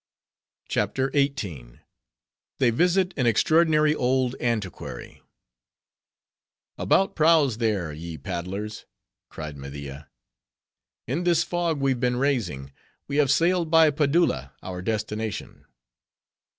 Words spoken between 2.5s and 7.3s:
They Visit An Extraordinary Old Antiquary "About